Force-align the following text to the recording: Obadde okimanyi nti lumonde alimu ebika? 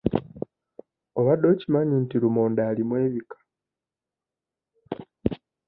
Obadde 1.19 1.45
okimanyi 1.53 1.95
nti 2.03 2.15
lumonde 2.21 2.61
alimu 2.69 2.93
ebika? 3.05 3.37